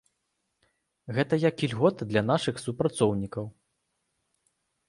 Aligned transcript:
Гэта 1.17 1.33
як 1.49 1.55
ільгота 1.67 2.01
для 2.13 2.21
нашых 2.31 2.55
супрацоўнікаў. 2.65 3.45